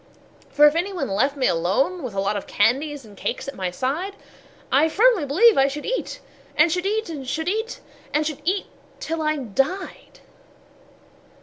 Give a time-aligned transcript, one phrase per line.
[0.49, 3.53] For if any one left me alone with a lot Of candies and cakes at
[3.53, 4.15] my side,
[4.71, 6.19] I firmly believe I should eat,
[6.57, 8.65] and should eat, And should eat, and should eat,
[8.99, 10.21] till I died.